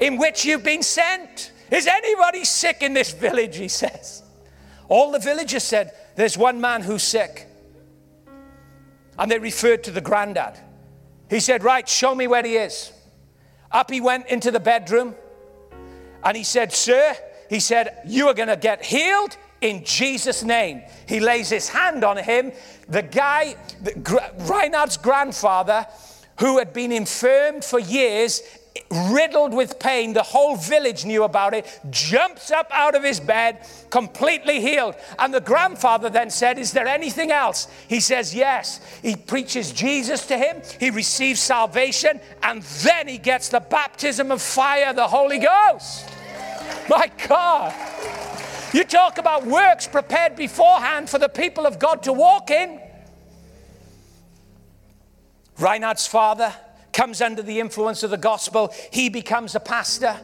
[0.00, 1.52] in which you've been sent.
[1.70, 3.56] Is anybody sick in this village?
[3.56, 4.22] He says.
[4.88, 7.46] All the villagers said, There's one man who's sick.
[9.16, 10.58] And they referred to the granddad.
[11.30, 12.92] He said, Right, show me where he is.
[13.70, 15.14] Up he went into the bedroom
[16.24, 17.16] and he said, Sir,
[17.54, 20.82] he said, You are going to get healed in Jesus' name.
[21.06, 22.50] He lays his hand on him.
[22.88, 23.54] The guy,
[24.38, 25.86] Reinhard's grandfather,
[26.40, 28.42] who had been infirmed for years,
[28.90, 33.64] riddled with pain, the whole village knew about it, jumps up out of his bed,
[33.88, 34.96] completely healed.
[35.20, 37.68] And the grandfather then said, Is there anything else?
[37.86, 38.80] He says, Yes.
[39.00, 44.42] He preaches Jesus to him, he receives salvation, and then he gets the baptism of
[44.42, 46.13] fire, the Holy Ghost.
[46.88, 47.74] My God.
[48.72, 52.80] You talk about works prepared beforehand for the people of God to walk in.
[55.58, 56.52] Reinhard's father
[56.92, 60.16] comes under the influence of the gospel, he becomes a pastor.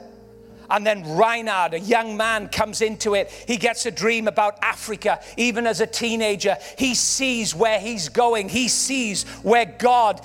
[0.70, 3.30] And then Reinhard, a young man, comes into it.
[3.46, 6.56] He gets a dream about Africa, even as a teenager.
[6.78, 8.48] He sees where he's going.
[8.48, 10.20] He sees where God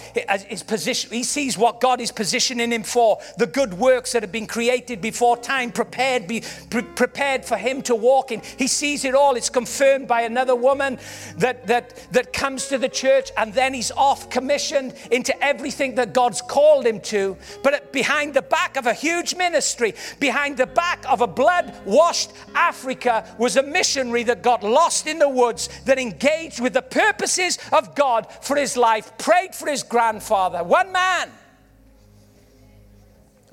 [0.50, 1.12] is position.
[1.12, 3.20] He sees what God is positioning him for.
[3.38, 7.82] The good works that have been created before time, prepared, be, pre- prepared for him
[7.84, 8.42] to walk in.
[8.58, 9.36] He sees it all.
[9.36, 11.00] It's confirmed by another woman
[11.38, 16.14] that, that, that comes to the church, and then he's off commissioned into everything that
[16.14, 17.36] God's called him to.
[17.64, 21.74] But behind the back of a huge ministry, behind behind the back of a blood
[21.86, 26.82] washed Africa was a missionary that got lost in the woods, that engaged with the
[26.82, 31.32] purposes of God for his life, prayed for his grandfather, one man,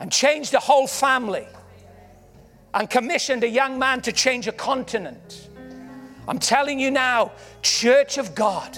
[0.00, 1.46] and changed a whole family,
[2.74, 5.48] and commissioned a young man to change a continent.
[6.26, 7.30] I'm telling you now,
[7.62, 8.76] Church of God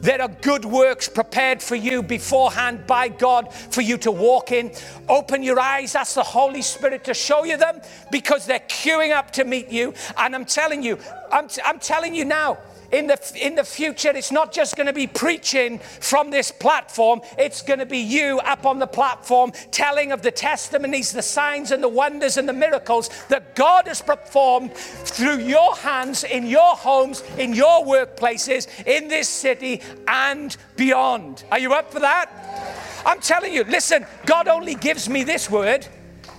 [0.00, 4.72] There are good works prepared for you beforehand by God for you to walk in.
[5.08, 7.80] Open your eyes, ask the Holy Spirit to show you them
[8.10, 9.94] because they're queuing up to meet you.
[10.16, 10.98] And I'm telling you,
[11.32, 12.58] I'm, t- I'm telling you now,
[12.92, 17.20] in the, in the future, it's not just going to be preaching from this platform,
[17.38, 21.70] it's going to be you up on the platform telling of the testimonies, the signs,
[21.70, 26.76] and the wonders and the miracles that God has performed through your hands, in your
[26.76, 31.44] homes, in your workplaces, in this city, and beyond.
[31.50, 33.02] Are you up for that?
[33.04, 35.86] I'm telling you, listen, God only gives me this word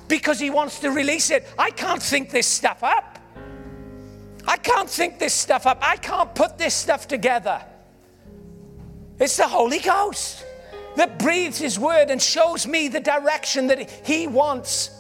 [0.08, 1.48] because He wants to release it.
[1.58, 3.17] I can't think this stuff up.
[4.48, 5.80] I can't think this stuff up.
[5.82, 7.62] I can't put this stuff together.
[9.20, 10.46] It's the Holy Ghost
[10.96, 14.92] that breathes His word and shows me the direction that He wants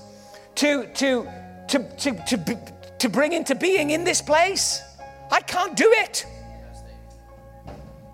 [0.56, 1.28] to, to,
[1.70, 4.82] to, to, to, to bring into being in this place.
[5.32, 6.26] I can't do it.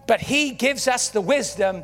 [0.06, 1.84] But He gives us the wisdom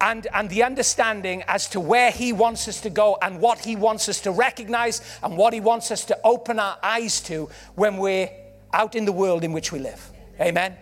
[0.00, 3.74] and, and the understanding as to where He wants us to go and what He
[3.74, 7.96] wants us to recognize and what He wants us to open our eyes to when
[7.96, 8.28] we're
[8.74, 10.10] out in the world in which we live.
[10.40, 10.76] Amen.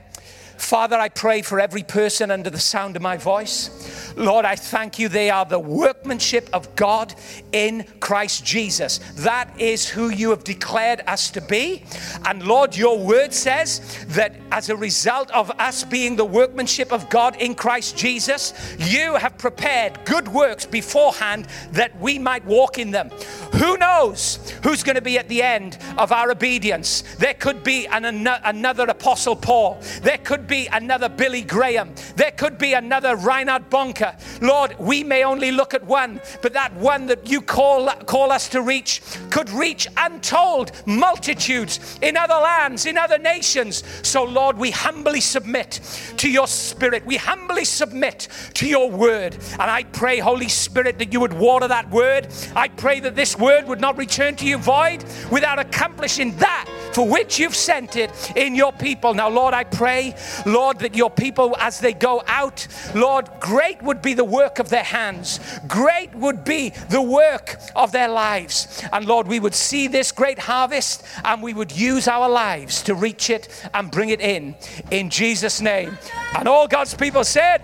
[0.63, 4.15] Father, I pray for every person under the sound of my voice.
[4.17, 5.09] Lord, I thank you.
[5.09, 7.15] They are the workmanship of God
[7.51, 9.01] in Christ Jesus.
[9.17, 11.85] That is who you have declared us to be.
[12.25, 17.11] And Lord, your word says that as a result of us being the workmanship of
[17.11, 22.93] God in Christ Jesus, you have prepared good works beforehand that we might walk in
[22.93, 23.11] them.
[23.55, 27.03] Who knows who's going to be at the end of our obedience?
[27.19, 29.83] There could be an, another Apostle Paul.
[30.03, 31.94] There could be another Billy Graham.
[32.16, 34.42] There could be another Reinhard Bonnke.
[34.42, 38.48] Lord, we may only look at one, but that one that you call, call us
[38.50, 43.82] to reach could reach untold multitudes in other lands, in other nations.
[44.07, 45.80] So, Lord, we humbly submit
[46.18, 47.05] to your spirit.
[47.07, 49.34] We humbly submit to your word.
[49.53, 52.28] And I pray, Holy Spirit, that you would water that word.
[52.55, 57.09] I pray that this word would not return to you void without accomplishing that for
[57.09, 59.14] which you've sent it in your people.
[59.14, 60.14] Now, Lord, I pray,
[60.47, 64.68] Lord, that your people, as they go out, Lord, great would be the work of
[64.68, 68.82] their hands, great would be the work of their lives.
[68.93, 72.95] And Lord, we would see this great harvest and we would use our lives to
[72.95, 74.55] reach it and bring it in.
[74.90, 75.99] In Jesus' name.
[76.36, 77.62] And all God's people said,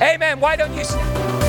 [0.00, 0.40] Amen.
[0.40, 1.43] Why don't you?